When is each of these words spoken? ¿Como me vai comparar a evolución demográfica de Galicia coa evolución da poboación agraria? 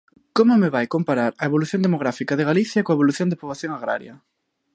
¿Como 0.37 0.53
me 0.61 0.69
vai 0.75 0.85
comparar 0.95 1.31
a 1.41 1.43
evolución 1.49 1.81
demográfica 1.83 2.33
de 2.35 2.47
Galicia 2.49 2.83
coa 2.85 2.97
evolución 2.97 3.27
da 3.29 3.39
poboación 3.41 3.71
agraria? 3.73 4.13